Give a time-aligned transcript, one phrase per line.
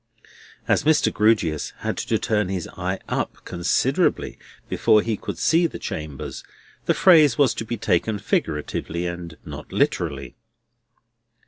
[0.67, 1.13] As Mr.
[1.13, 6.43] Grewgious had to turn his eye up considerably before he could see the chambers,
[6.87, 10.33] the phrase was to be taken figuratively and not literally.